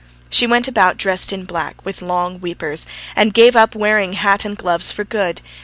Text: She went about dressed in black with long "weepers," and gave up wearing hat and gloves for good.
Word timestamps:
She 0.31 0.47
went 0.47 0.67
about 0.67 0.97
dressed 0.97 1.31
in 1.31 1.45
black 1.45 1.85
with 1.85 2.01
long 2.01 2.39
"weepers," 2.41 2.87
and 3.15 3.35
gave 3.35 3.55
up 3.55 3.75
wearing 3.75 4.13
hat 4.13 4.45
and 4.45 4.57
gloves 4.57 4.91
for 4.91 5.03
good. 5.03 5.41